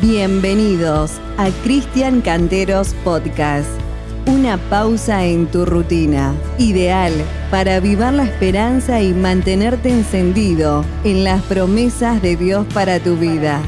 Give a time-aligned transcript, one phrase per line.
[0.00, 3.68] Bienvenidos a Cristian Canteros Podcast.
[4.26, 7.12] Una pausa en tu rutina, ideal
[7.50, 13.60] para avivar la esperanza y mantenerte encendido en las promesas de Dios para tu vida.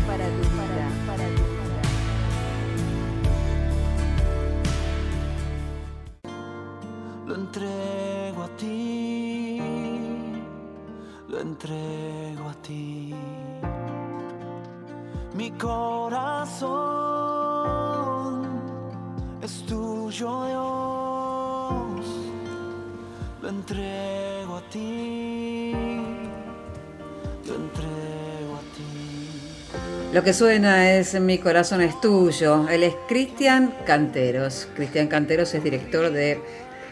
[7.27, 9.61] Lo entrego a ti,
[11.29, 13.14] lo entrego a ti.
[15.45, 16.72] Mi corazón
[19.43, 22.07] es tuyo, Dios.
[23.43, 25.72] Lo entrego a ti,
[27.44, 30.14] entrego a ti.
[30.14, 32.66] Lo que suena es Mi corazón es tuyo.
[32.70, 34.66] Él es Cristian Canteros.
[34.74, 36.41] Cristian Canteros es director de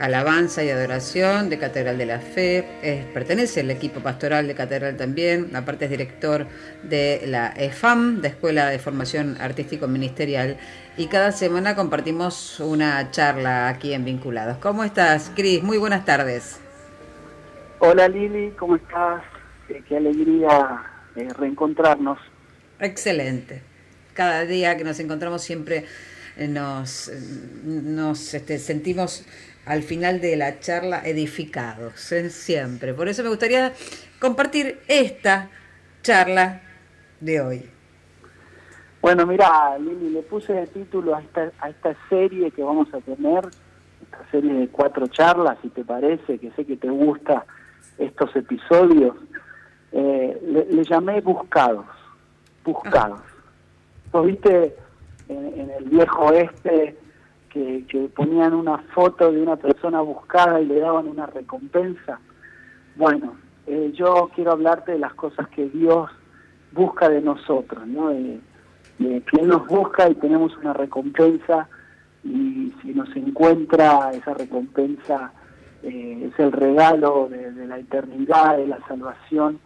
[0.02, 2.64] Alabanza y Adoración de Catedral de la Fe.
[2.82, 5.54] Es- pertenece al equipo pastoral de Catedral también.
[5.54, 6.46] Aparte es director
[6.82, 10.56] de la EFAM, de Escuela de Formación Artístico Ministerial.
[10.96, 14.56] Y cada semana compartimos una charla aquí en Vinculados.
[14.58, 15.62] ¿Cómo estás, Cris?
[15.62, 16.58] Muy buenas tardes.
[17.78, 19.22] Hola Lili, ¿cómo estás?
[19.68, 20.82] Eh, qué alegría
[21.14, 22.18] eh, reencontrarnos.
[22.80, 23.62] Excelente.
[24.14, 25.84] Cada día que nos encontramos siempre
[26.36, 27.18] eh, nos, eh,
[27.64, 29.24] nos este, sentimos
[29.66, 32.94] al final de la charla edificados, eh, siempre.
[32.94, 33.72] Por eso me gustaría
[34.20, 35.50] compartir esta
[36.02, 36.62] charla
[37.20, 37.70] de hoy.
[39.00, 43.00] Bueno, mira, Lili, le puse de título a esta, a esta serie que vamos a
[43.00, 43.44] tener,
[44.02, 47.44] esta serie de cuatro charlas, si te parece, que sé que te gusta
[47.98, 49.16] estos episodios.
[49.92, 51.86] Eh, le, le llamé Buscados,
[52.64, 53.20] Buscados.
[54.12, 54.76] ¿Vos viste
[55.28, 56.96] en, en el viejo oeste
[57.52, 62.18] que, ponían una foto de una persona buscada y le daban una recompensa?
[62.96, 63.36] Bueno,
[63.66, 66.10] eh, yo quiero hablarte de las cosas que Dios
[66.72, 68.08] busca de nosotros, ¿no?
[68.08, 68.40] De,
[68.98, 71.68] que Él nos busca y tenemos una recompensa
[72.22, 75.32] y si nos encuentra esa recompensa
[75.82, 79.58] eh, es el regalo de, de la eternidad, de la salvación.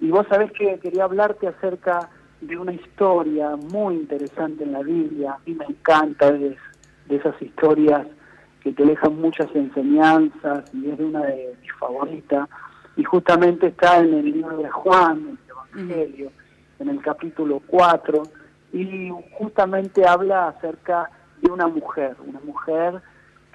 [0.00, 2.10] Y vos sabés que quería hablarte acerca
[2.40, 6.56] de una historia muy interesante en la Biblia, a mí me encanta, es
[7.12, 8.06] de esas historias
[8.62, 12.48] que te dejan muchas enseñanzas y es una de mis favoritas.
[12.96, 15.38] Y justamente está en el libro de Juan,
[15.74, 16.32] el Evangelio,
[16.78, 18.22] en el capítulo 4
[18.72, 21.10] y justamente habla acerca
[21.42, 23.02] de una mujer, una mujer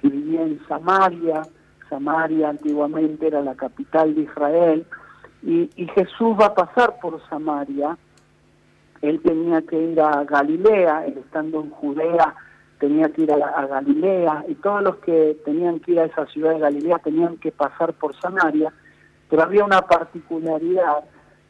[0.00, 1.42] que vivía en Samaria,
[1.88, 4.86] Samaria antiguamente era la capital de Israel
[5.42, 7.96] y, y Jesús va a pasar por Samaria,
[9.00, 12.34] él tenía que ir a Galilea, él estando en Judea
[12.78, 16.52] tenía que ir a, Galilea y todos los que tenían que ir a esa ciudad
[16.52, 18.72] de Galilea tenían que pasar por Samaria,
[19.28, 21.04] pero había una particularidad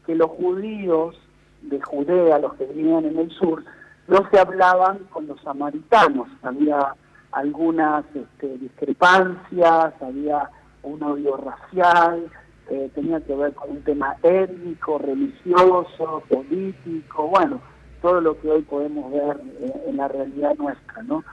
[0.06, 1.16] que los judíos
[1.62, 3.62] de Judea, los que vivían en el sur,
[4.06, 6.94] no se hablaban con los samaritanos, había
[7.32, 10.48] algunas este, discrepancias, había
[10.82, 12.26] un odio racial,
[12.70, 17.60] eh, tenía que ver con un tema étnico, religioso, político, bueno,
[18.00, 19.40] todo lo que hoy podemos ver
[19.86, 21.24] en la realidad nuestra, ¿no?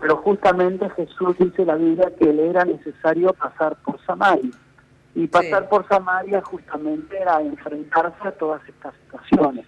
[0.00, 4.50] Pero justamente Jesús dice la Biblia que le era necesario pasar por Samaria.
[5.14, 5.68] Y pasar Sí.
[5.70, 9.64] por Samaria justamente era enfrentarse a todas estas situaciones.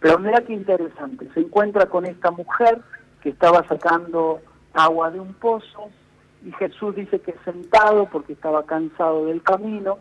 [0.00, 2.80] Pero mira qué interesante, se encuentra con esta mujer
[3.20, 4.40] que estaba sacando
[4.72, 5.90] agua de un pozo
[6.44, 9.98] y Jesús dice que sentado porque estaba cansado del camino,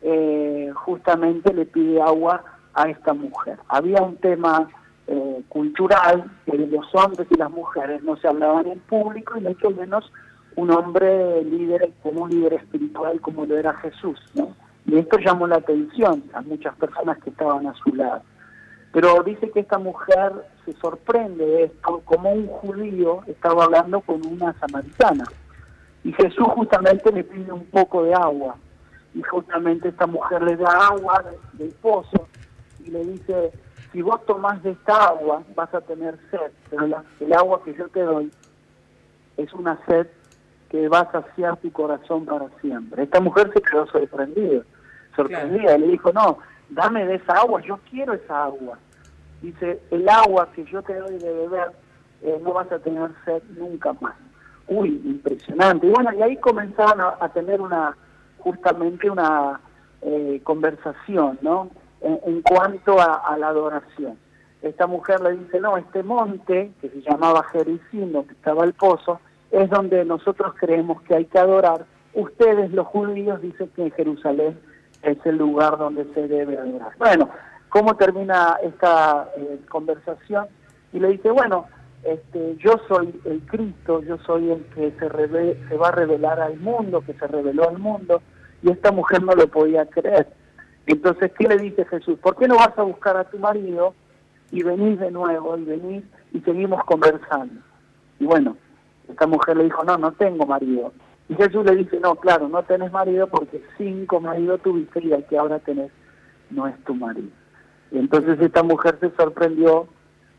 [0.00, 2.44] eh, justamente le pide agua
[2.74, 3.58] a esta mujer.
[3.68, 4.68] Había un tema
[5.48, 10.10] cultural que los hombres y las mujeres no se hablaban en público y mucho menos
[10.56, 14.18] un hombre líder como un líder espiritual como lo era Jesús.
[14.84, 18.22] Y esto llamó la atención a muchas personas que estaban a su lado.
[18.92, 20.32] Pero dice que esta mujer
[20.66, 25.24] se sorprende de esto, como un judío estaba hablando con una samaritana.
[26.04, 28.56] Y Jesús justamente le pide un poco de agua.
[29.14, 32.28] Y justamente esta mujer le da agua de- del pozo
[32.84, 33.52] y le dice,
[33.92, 37.74] si vos tomás de esta agua vas a tener sed, pero la- el agua que
[37.74, 38.30] yo te doy
[39.36, 40.06] es una sed
[40.70, 43.02] que va a saciar tu corazón para siempre.
[43.02, 44.62] Esta mujer se quedó sorprendida,
[45.14, 46.38] sorprendida, y le dijo, no,
[46.70, 48.78] dame de esa agua, yo quiero esa agua.
[49.42, 51.72] Dice, el agua que yo te doy de beber,
[52.22, 54.14] eh, no vas a tener sed nunca más.
[54.68, 55.86] Uy, impresionante.
[55.86, 57.94] Y bueno, y ahí comenzaron a, a tener una,
[58.38, 59.60] justamente una
[60.00, 61.70] eh, conversación, ¿no?
[62.02, 64.18] En, cuanto a, la adoración.
[64.60, 69.20] Esta mujer le dice, no, este monte, que se llamaba Jericín, donde estaba el pozo,
[69.50, 71.84] es donde nosotros creemos que hay que adorar.
[72.14, 74.58] Ustedes, los judíos, dicen que en Jerusalén
[75.02, 76.92] es el lugar donde se debe adorar.
[76.98, 77.28] Bueno,
[77.68, 80.46] ¿cómo termina esta eh, conversación?
[80.92, 81.66] Y le dice, bueno,
[82.02, 86.56] este, yo soy el Cristo, yo soy el que se, se va a revelar al
[86.58, 88.22] mundo, que se reveló al mundo,
[88.62, 90.26] y esta mujer no lo podía creer.
[90.86, 92.18] Entonces, ¿qué le dice Jesús?
[92.18, 93.94] ¿Por qué no vas a buscar a tu marido
[94.50, 97.60] y venís de nuevo y venís y seguimos conversando?
[98.18, 98.56] Y bueno,
[99.08, 100.92] esta mujer le dijo, no, no tengo marido.
[101.28, 105.24] Y Jesús le dice, no, claro, no tenés marido porque cinco maridos tuviste y el
[105.26, 105.90] que ahora tenés
[106.50, 107.28] no es tu marido.
[107.90, 109.86] Y entonces esta mujer se sorprendió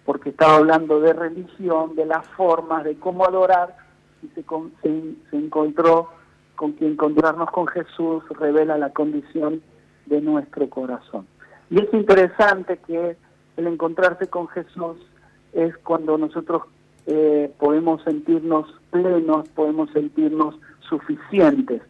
[0.06, 3.75] porque estaba hablando de religión, de las formas, de cómo adorar,
[4.22, 4.44] y se,
[4.81, 6.10] se, encontró
[6.56, 9.62] con que encontrarnos con Jesús revela la condición
[10.06, 11.28] de nuestro corazón.
[11.70, 13.16] Y es interesante que
[13.58, 14.98] el encontrarse con Jesús
[15.54, 16.64] es cuando nosotros
[17.06, 20.56] eh, podemos sentirnos plenos, podemos sentirnos
[20.88, 21.82] suficientes.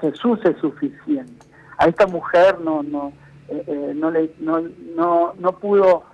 [0.00, 1.46] Jesús es suficiente.
[1.78, 3.12] A esta mujer no no
[3.48, 4.60] eh, eh, no, le, no,
[4.96, 6.04] no, no pudo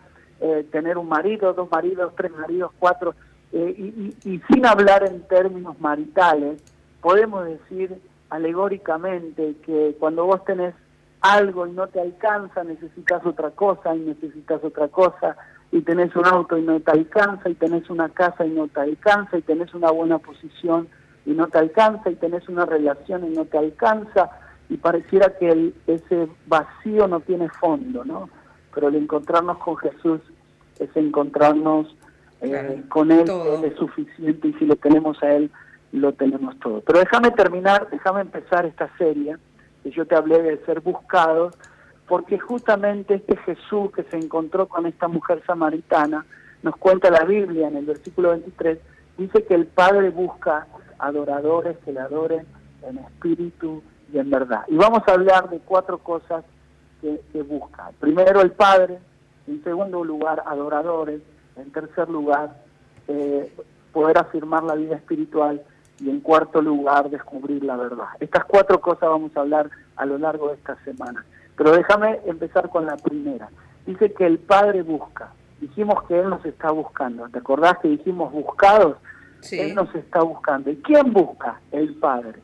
[0.70, 3.12] tener un marido, dos maridos, tres maridos, cuatro,
[3.52, 6.62] y, y sin hablar en términos maritales,
[7.00, 10.74] podemos decir alegóricamente que cuando vos tenés
[11.20, 15.36] algo y no te alcanza, necesitas otra cosa y necesitas otra cosa,
[15.70, 18.80] y tenés un auto y no te alcanza, y tenés una casa y no te
[18.80, 20.88] alcanza, y tenés una buena posición
[21.26, 24.30] y no te alcanza, y tenés una relación y no te alcanza,
[24.70, 28.30] y pareciera que el, ese vacío no tiene fondo, ¿no?
[28.74, 30.20] Pero el encontrarnos con Jesús
[30.78, 31.94] es encontrarnos
[32.40, 35.50] eh, con Él, Él es suficiente, y si lo tenemos a Él,
[35.92, 36.80] lo tenemos todo.
[36.80, 39.36] Pero déjame terminar, déjame empezar esta serie,
[39.82, 41.54] que yo te hablé de ser buscados,
[42.06, 46.24] porque justamente este Jesús que se encontró con esta mujer samaritana,
[46.62, 48.78] nos cuenta la Biblia en el versículo 23,
[49.16, 50.66] dice que el Padre busca
[50.98, 52.46] adoradores que le adoren
[52.82, 53.82] en espíritu
[54.12, 54.62] y en verdad.
[54.68, 56.44] Y vamos a hablar de cuatro cosas
[57.00, 57.92] que, busca.
[58.00, 58.98] Primero el Padre,
[59.46, 61.20] en segundo lugar adoradores,
[61.56, 62.56] en tercer lugar
[63.06, 63.52] eh,
[63.92, 65.62] poder afirmar la vida espiritual
[66.00, 68.06] y en cuarto lugar descubrir la verdad.
[68.20, 71.24] Estas cuatro cosas vamos a hablar a lo largo de esta semana.
[71.56, 73.48] Pero déjame empezar con la primera.
[73.86, 75.32] Dice que el Padre busca.
[75.60, 77.28] Dijimos que Él nos está buscando.
[77.28, 78.96] ¿Te acordás que dijimos buscados?
[79.40, 79.58] Sí.
[79.58, 80.70] Él nos está buscando.
[80.70, 81.60] ¿Y quién busca?
[81.72, 82.40] El Padre.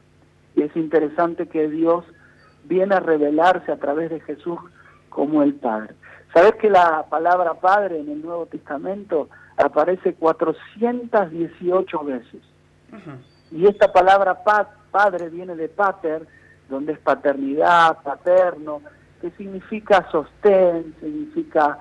[0.57, 2.05] Y es interesante que Dios
[2.65, 4.59] viene a revelarse a través de Jesús
[5.11, 5.95] como el Padre.
[6.33, 12.43] ¿Sabes que la palabra Padre en el Nuevo Testamento aparece 418 veces?
[13.50, 14.43] Y esta palabra
[14.91, 16.26] Padre viene de pater,
[16.69, 18.81] donde es paternidad, paterno,
[19.20, 21.79] que significa sostén, significa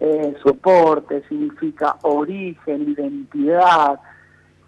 [0.00, 4.00] eh, soporte, significa origen, identidad,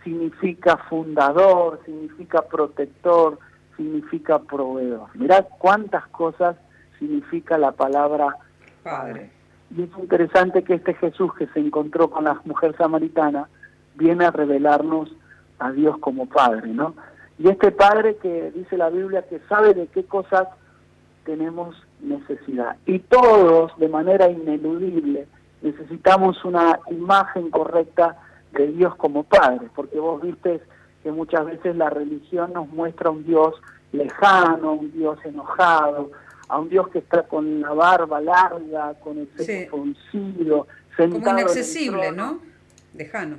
[0.05, 3.39] significa fundador, significa protector,
[3.77, 5.09] significa proveedor.
[5.15, 6.57] Mirad cuántas cosas
[6.99, 8.37] significa la palabra
[8.83, 9.31] Padre.
[9.77, 13.49] Y es interesante que este Jesús que se encontró con la mujer samaritana
[13.97, 15.15] viene a revelarnos
[15.59, 16.95] a Dios como Padre, ¿no?
[17.39, 20.49] Y este Padre que dice la Biblia que sabe de qué cosas
[21.25, 22.77] tenemos necesidad.
[22.87, 25.27] Y todos, de manera ineludible,
[25.63, 28.17] necesitamos una imagen correcta
[28.53, 30.61] de Dios como Padre, porque vos viste
[31.03, 33.55] que muchas veces la religión nos muestra un Dios
[33.93, 36.11] lejano, un Dios enojado,
[36.49, 40.67] a un Dios que está con la barba larga, con el pecho fruncido,
[40.97, 42.41] sentado Como inaccesible, ¿no?
[42.95, 43.37] Lejano.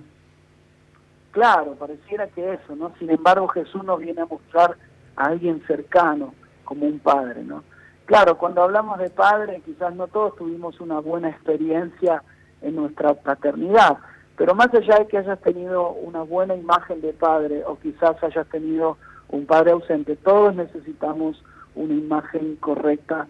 [1.40, 2.92] Claro, pareciera que eso, ¿no?
[3.00, 4.76] Sin embargo, Jesús nos viene a mostrar
[5.16, 6.34] a alguien cercano,
[6.66, 7.64] como un padre, ¿no?
[8.04, 12.24] Claro, cuando hablamos de padre, quizás no todos tuvimos una buena experiencia
[12.62, 14.00] en nuestra paternidad,
[14.36, 18.48] pero más allá de que hayas tenido una buena imagen de padre o quizás hayas
[18.50, 18.98] tenido
[19.30, 21.42] un padre ausente, todos necesitamos
[21.74, 23.28] una imagen correcta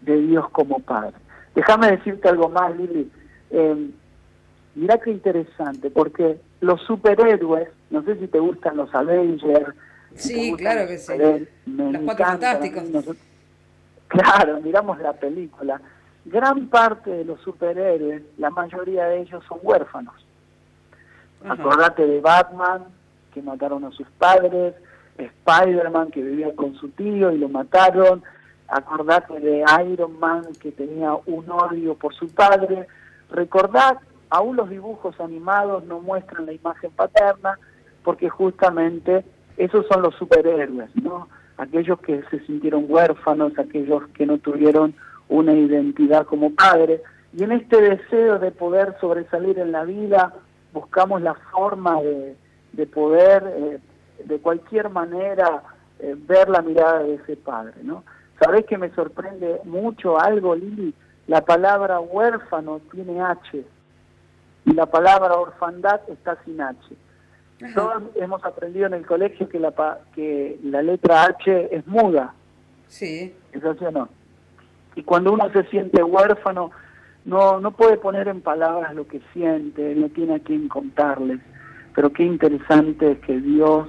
[0.00, 1.14] de Dios como padre.
[1.54, 3.08] Déjame decirte algo más, Lili.
[3.50, 3.90] Eh,
[4.74, 9.74] mira qué interesante, porque los superhéroes, no sé si te gustan los Avengers.
[10.14, 11.12] Sí, claro que sí.
[11.66, 12.84] Los cuatro fantásticos.
[14.06, 15.80] Claro, miramos la película.
[16.24, 20.14] Gran parte de los superhéroes, la mayoría de ellos son huérfanos.
[21.44, 22.84] Acordate de Batman,
[23.34, 24.74] que mataron a sus padres,
[25.18, 28.22] Spider-Man, que vivía con su tío y lo mataron.
[28.68, 32.86] Acordate de Iron Man, que tenía un odio por su padre.
[33.30, 33.98] Recordad,
[34.32, 37.58] aún los dibujos animados no muestran la imagen paterna,
[38.02, 39.24] porque justamente
[39.58, 41.28] esos son los superhéroes, ¿no?
[41.58, 44.94] aquellos que se sintieron huérfanos, aquellos que no tuvieron
[45.28, 47.02] una identidad como padre.
[47.36, 50.34] Y en este deseo de poder sobresalir en la vida,
[50.72, 52.34] buscamos la forma de,
[52.72, 53.78] de poder, eh,
[54.24, 55.62] de cualquier manera,
[55.98, 58.02] eh, ver la mirada de ese padre, ¿no?
[58.40, 60.94] ¿Sabés que me sorprende mucho algo, Lili?
[61.28, 63.62] La palabra huérfano tiene H.
[64.64, 66.78] y la palabra orfandad está sin H.
[67.74, 69.72] Todos hemos aprendido en el colegio que la,
[70.14, 72.34] que la letra H es muda.
[72.88, 73.34] Sí.
[73.52, 74.08] ¿Es así o no?
[74.96, 76.72] Y cuando uno se siente huérfano,
[77.24, 81.40] no, no puede poner en palabras lo que siente, no tiene a quien contarles.
[81.94, 83.88] Pero qué interesante es que Dios,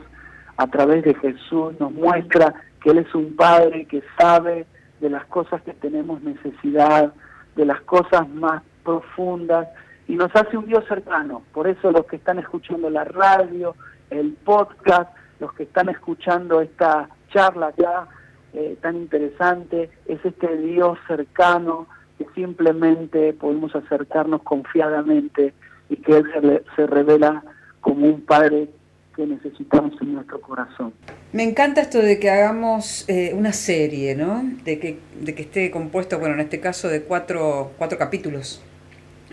[0.58, 4.66] a través de Jesús, nos muestra que Él es un Padre que sabe
[5.00, 7.12] de las cosas que tenemos necesidad,
[7.56, 9.68] de las cosas más profundas,
[10.08, 11.44] y nos hace un Dios cercano.
[11.54, 13.76] Por eso los que están escuchando la radio,
[14.10, 18.08] el podcast, los que están escuchando esta charla acá
[18.54, 25.54] eh, tan interesante, es este Dios cercano que simplemente podemos acercarnos confiadamente
[25.90, 27.44] y que Él se, revela
[27.82, 28.70] como un Padre
[29.16, 30.94] que necesitamos en nuestro corazón.
[31.32, 34.44] Me encanta esto de que hagamos eh, una serie, ¿no?
[34.64, 38.64] De que, de que esté compuesto, bueno, en este caso de cuatro, cuatro capítulos.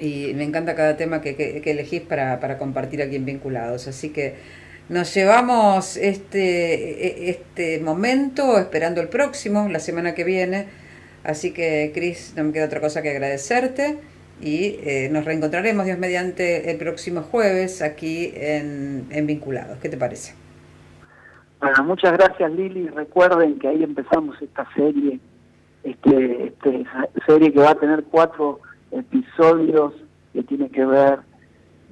[0.00, 3.86] Y me encanta cada tema que, que, elegís para, para, compartir aquí en Vinculados.
[3.86, 4.34] Así que
[4.88, 10.66] nos llevamos este, e, este momento esperando el próximo, la semana que viene.
[11.22, 13.98] Así que, Cris, no me queda otra cosa que agradecerte
[14.40, 19.78] y eh, nos reencontraremos, Dios mediante, el próximo jueves aquí en, en Vinculados.
[19.78, 20.34] ¿Qué te parece?
[21.60, 22.88] Bueno, muchas gracias Lili.
[22.88, 25.20] Recuerden que ahí empezamos esta serie,
[25.84, 26.84] este, este,
[27.26, 28.60] serie que va a tener cuatro
[28.92, 29.94] episodios
[30.32, 31.20] que tiene que ver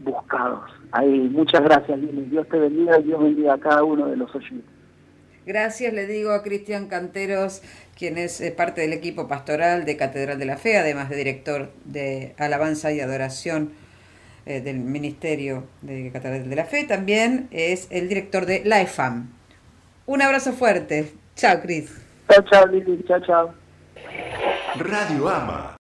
[0.03, 0.71] buscados.
[0.93, 2.23] Ahí, muchas gracias Lili.
[2.23, 4.71] Dios te bendiga y Dios bendiga a cada uno de los oyentes.
[5.47, 7.63] Gracias, le digo a Cristian Canteros,
[7.97, 12.35] quien es parte del equipo pastoral de Catedral de la Fe, además de director de
[12.37, 13.73] Alabanza y Adoración
[14.45, 16.85] eh, del Ministerio de Catedral de la Fe.
[16.85, 19.31] También es el director de la EFAM.
[20.05, 21.15] Un abrazo fuerte.
[21.35, 21.99] Chao, Cris.
[22.31, 23.03] Chao, chao, Lili.
[23.07, 23.55] Chao, chao.
[24.77, 25.77] Radio Ama